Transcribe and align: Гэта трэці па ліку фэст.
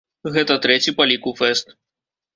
Гэта 0.37 0.57
трэці 0.63 0.95
па 1.01 1.07
ліку 1.11 1.37
фэст. 1.43 1.67